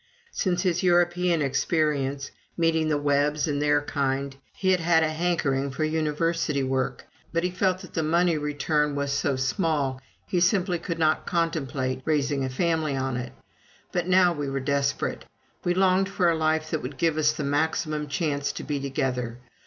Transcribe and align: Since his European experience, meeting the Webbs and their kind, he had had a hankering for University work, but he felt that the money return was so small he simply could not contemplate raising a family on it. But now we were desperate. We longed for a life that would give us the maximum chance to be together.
Since 0.31 0.63
his 0.63 0.81
European 0.81 1.43
experience, 1.43 2.31
meeting 2.57 2.89
the 2.89 2.97
Webbs 2.97 3.47
and 3.47 3.61
their 3.61 3.83
kind, 3.83 4.35
he 4.51 4.71
had 4.71 4.79
had 4.79 5.03
a 5.03 5.09
hankering 5.11 5.69
for 5.69 5.83
University 5.83 6.63
work, 6.63 7.05
but 7.31 7.43
he 7.43 7.51
felt 7.51 7.81
that 7.81 7.93
the 7.93 8.01
money 8.01 8.35
return 8.35 8.95
was 8.95 9.11
so 9.11 9.35
small 9.35 10.01
he 10.25 10.39
simply 10.39 10.79
could 10.79 10.97
not 10.97 11.27
contemplate 11.27 12.01
raising 12.03 12.43
a 12.43 12.49
family 12.49 12.95
on 12.95 13.15
it. 13.15 13.31
But 13.91 14.07
now 14.07 14.33
we 14.33 14.49
were 14.49 14.59
desperate. 14.59 15.25
We 15.63 15.75
longed 15.75 16.09
for 16.09 16.31
a 16.31 16.35
life 16.35 16.71
that 16.71 16.81
would 16.81 16.97
give 16.97 17.15
us 17.19 17.31
the 17.33 17.43
maximum 17.43 18.07
chance 18.07 18.51
to 18.53 18.63
be 18.63 18.79
together. 18.79 19.37